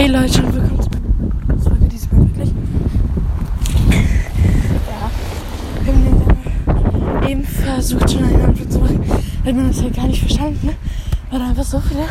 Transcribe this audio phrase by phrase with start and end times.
[0.00, 2.48] Hey Leute willkommen zu meiner Podcast-Folge diesmal wirklich.
[4.88, 5.10] Ja,
[5.82, 9.04] wir haben eben versucht schon eine Antwort zu machen,
[9.44, 10.76] weil man das halt gar nicht verstanden, ne?
[11.28, 12.06] weil da einfach so viele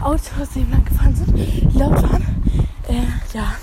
[0.00, 2.22] Autos nebenan gefahren sind, die laut waren.
[2.86, 3.02] Äh,
[3.36, 3.56] ja,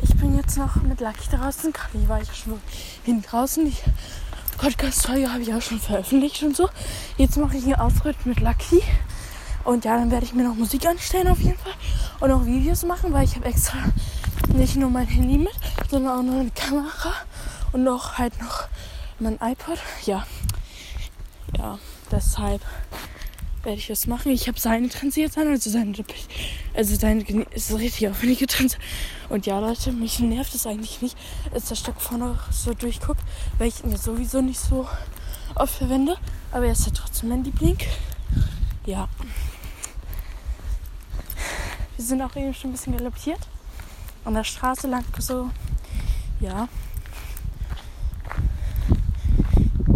[0.00, 2.52] ich bin jetzt noch mit Lucky draußen, gerade war ich schon
[3.02, 3.64] hin draußen.
[3.64, 3.76] Die
[4.58, 6.68] Podcast-Folge habe ich auch schon veröffentlicht und so.
[7.16, 8.80] Jetzt mache ich einen Auftritt mit Lucky.
[9.66, 11.74] Und ja, dann werde ich mir noch Musik anstellen auf jeden Fall.
[12.20, 13.78] Und auch Videos machen, weil ich habe extra
[14.54, 15.52] nicht nur mein Handy mit,
[15.90, 17.12] sondern auch noch eine Kamera.
[17.72, 18.68] Und noch halt noch
[19.18, 19.78] mein iPod.
[20.04, 20.24] Ja.
[21.58, 21.80] Ja,
[22.12, 22.62] deshalb
[23.64, 24.30] werde ich das machen.
[24.30, 25.92] Ich habe seine Trense jetzt an, also seine,
[26.74, 28.78] also seine ist richtig aufwendige Trense.
[29.28, 31.16] Und ja, Leute, mich nervt es eigentlich nicht,
[31.52, 33.20] dass der Stock vorne so durchguckt,
[33.58, 34.86] weil ich ihn ja sowieso nicht so
[35.56, 36.16] oft verwende.
[36.52, 37.78] Aber er ist ja trotzdem mein Liebling.
[38.86, 39.08] Ja.
[41.96, 43.40] Wir sind auch eben schon ein bisschen galoppiert.
[44.24, 45.50] An der Straße lang so.
[46.40, 46.68] Ja.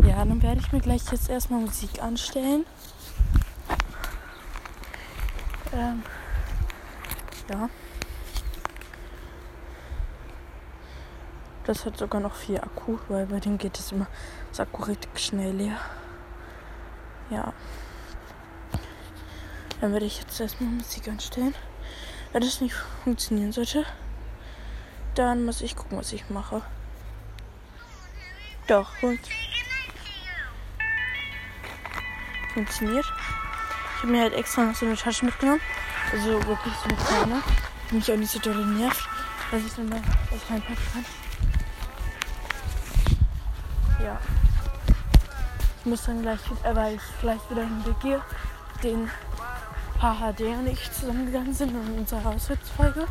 [0.07, 2.65] Ja, dann werde ich mir gleich jetzt erstmal Musik anstellen.
[5.73, 6.03] Ähm,
[7.51, 7.69] ja.
[11.65, 14.07] Das hat sogar noch viel Akku, weil bei dem geht es immer
[14.51, 15.77] das Akku richtig schnell leer.
[17.29, 17.53] Ja.
[19.81, 21.55] Dann werde ich jetzt erstmal Musik anstellen.
[22.33, 23.85] Wenn das nicht funktionieren sollte,
[25.15, 26.63] dann muss ich gucken, was ich mache.
[28.67, 29.19] Doch, fun
[32.53, 33.07] funktioniert.
[33.97, 35.61] Ich habe mir halt extra noch so eine Tasche mitgenommen.
[36.13, 37.43] Also wirklich so eine kleine,
[37.91, 39.09] die mich auch nicht so doll nervt,
[39.51, 41.05] dass ich dann mal was reinpacken kann.
[44.05, 44.21] Ja.
[45.81, 47.83] Ich muss dann gleich, äh, weil ich gleich wieder in
[48.83, 49.11] den
[50.01, 53.07] HHD und ich zusammengegangen sind in unserer Haushaltsfolge,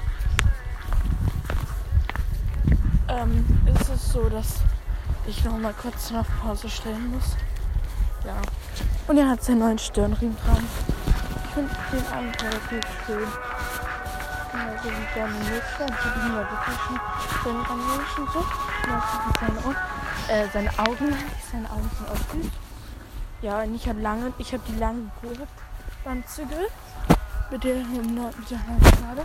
[3.08, 3.45] ähm,
[3.80, 4.56] ist es so, dass
[5.28, 7.36] ich noch mal kurz auf Pause stellen muss.
[8.26, 8.36] Ja.
[9.08, 10.66] Und er hat seinen neuen Stirnring dran.
[11.45, 13.28] Ich finde den eigentlich relativ schön.
[14.52, 14.89] Also
[15.28, 16.78] Mütze und ich habe ihn ja wirklich
[17.44, 18.45] schon seine und so.
[19.39, 19.76] Seine, Augen,
[20.28, 21.16] äh, seine Augen,
[21.52, 22.52] seine Augen sind auch süß.
[23.42, 25.11] Ja, und ich habe lange, ich habe die langen
[26.04, 26.67] Gurt Anzüge
[27.52, 28.58] mit der mit der
[28.98, 29.21] Schnade.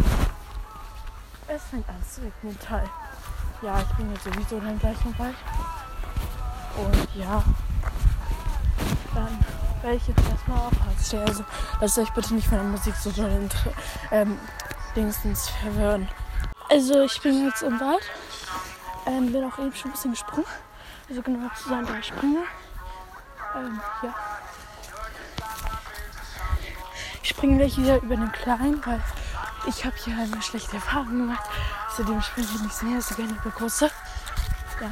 [1.47, 2.89] Es fängt an zu regnen, Teil.
[3.63, 5.37] Ja, ich bin jetzt sowieso dann gleich im Wald.
[6.77, 7.45] Und ja,
[9.15, 9.45] dann
[9.83, 11.21] werde ich jetzt erstmal auf Hals stehen.
[11.21, 11.45] Also
[11.81, 13.49] lasst euch bitte nicht von der Musik so doll
[14.11, 14.39] ähm,
[14.97, 16.09] Dingsens verwirren.
[16.71, 18.03] Also ich bin jetzt im Wald.
[19.07, 20.47] Ähm, bin auch eben schon ein bisschen gesprungen.
[21.09, 22.45] Also genau zu sein, drei Sprünge.
[23.55, 24.15] Ähm, ja.
[27.25, 29.03] Ich springe gleich wieder über den kleinen, weil
[29.67, 31.49] ich habe hier eine schlechte Erfahrung gemacht.
[31.89, 33.91] Außerdem springe ich nicht sehr, so gerne über große.
[34.79, 34.91] Ja.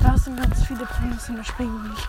[0.00, 2.08] Da sind ganz viele Brennnesseln, da springen nicht.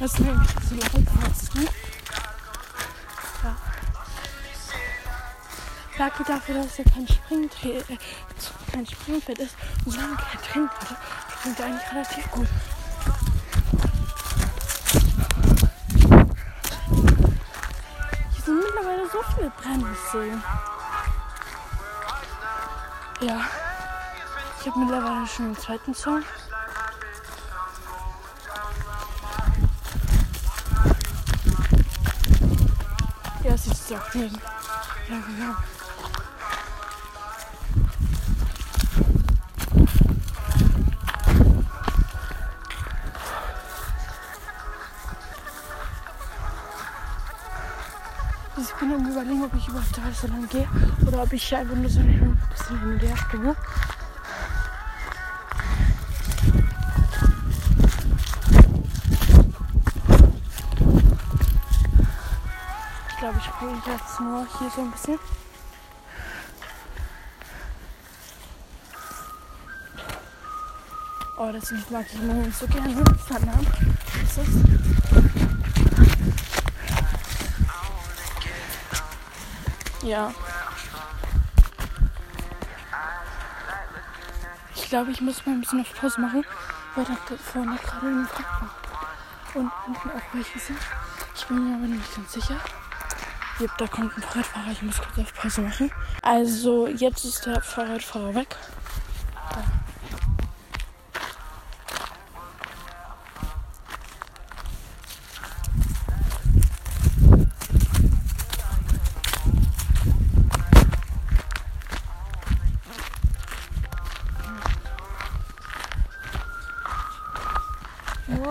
[0.00, 1.06] Was ist eigentlich so laut?
[1.22, 1.93] Hast du?
[5.96, 7.98] Lucky dafür, dass er kein, Springtre äh,
[8.72, 10.96] kein Springfett ist und so lange kein Trinkfett
[11.44, 12.48] springt er eigentlich relativ gut.
[18.32, 20.42] Hier sind mittlerweile so viele Brennnesseln.
[23.20, 23.40] Ja.
[24.60, 26.22] Ich habe mittlerweile schon einen zweiten Song.
[33.42, 34.40] Ja, es auch neben.
[35.08, 35.54] Ja, genau.
[48.56, 50.68] Ich bin am überlegen, ob ich überhaupt da so lang gehe
[51.06, 53.56] oder ob ich einfach nur so ein bisschen hin und her springe.
[63.08, 65.18] Ich glaube, ich springe jetzt nur hier so ein bisschen.
[71.36, 73.04] Oh, das mag ich immer so gerne.
[73.26, 73.68] Verdammt.
[74.22, 74.38] Ist?
[80.04, 80.32] Ja.
[84.74, 86.44] Ich glaube, ich muss mal ein bisschen auf Pause machen,
[86.94, 88.70] weil da vorne gerade ein Fakt war.
[89.54, 90.78] Und hinten auch welche sind.
[91.34, 92.60] Ich bin mir aber nicht ganz sicher.
[93.60, 94.72] Yep, da kommt ein Fahrradfahrer.
[94.72, 95.90] Ich muss kurz auf Pause machen.
[96.22, 98.56] Also, jetzt ist der Fahrradfahrer weg.
[99.52, 99.64] Da.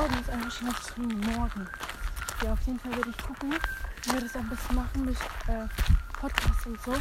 [0.04, 1.70] Morgen ist eigentlich noch zu morgen.
[2.44, 3.54] Ja, auf jeden Fall werde ich gucken,
[4.04, 5.16] wie wir das am besten machen mit
[5.48, 5.66] äh,
[6.20, 6.92] Podcast und so.
[6.92, 7.00] Ja.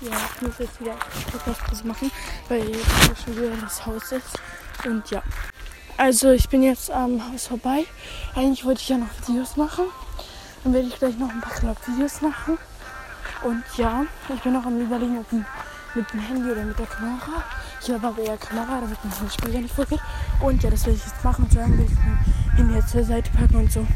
[0.00, 0.96] Ja, ich muss jetzt wieder
[1.44, 2.10] Podcast machen,
[2.48, 4.38] weil hier schon wieder das Haus ist.
[4.84, 5.22] Und ja.
[5.96, 7.84] Also ich bin jetzt am Haus vorbei.
[8.34, 9.86] Eigentlich wollte ich ja noch Videos machen.
[10.64, 12.58] Dann werde ich gleich noch ein paar Club-Videos machen.
[13.42, 14.04] Und ja,
[14.34, 15.32] ich bin noch am überlegen, ob
[15.94, 17.44] mit dem Handy oder mit der Kamera.
[17.80, 20.00] Ich habe aber eher Kamera, damit mein Handspeicher nicht voll geht.
[20.40, 21.44] Und ja, das werde ich jetzt machen.
[21.44, 23.86] Und dann werde ich mein Handy jetzt zur Seite packen und so.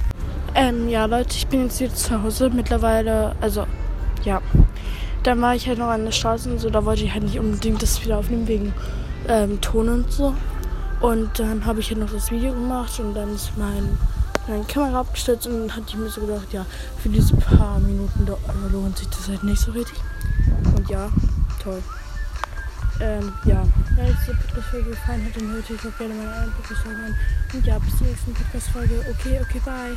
[0.55, 2.51] Ähm, ja, Leute, ich bin jetzt wieder zu Hause.
[2.51, 3.67] Mittlerweile, also,
[4.25, 4.41] ja.
[5.23, 6.71] Dann war ich halt noch an der Straße und so.
[6.71, 8.73] Da wollte ich halt nicht unbedingt das wieder aufnehmen, wegen
[9.29, 10.35] ähm, Ton und so.
[11.01, 13.99] Und dann habe ich halt noch das Video gemacht und dann ist mein,
[14.47, 16.67] meine Kamera abgestürzt und dann hatte ich mir so gedacht, ja,
[16.99, 18.37] für diese paar Minuten da
[18.71, 19.99] lohnt sich das halt nicht so richtig.
[20.77, 21.11] Und ja,
[21.63, 21.83] toll.
[23.01, 23.63] Ähm, ja,
[23.97, 27.17] wenn euch diese Podcast-Folge gefallen hat, dann hört ihr auch gerne meine andere Podcast-Folge an.
[27.55, 29.07] Und ja, bis zur nächsten Podcast-Folge.
[29.11, 29.97] Okay, okay, bye.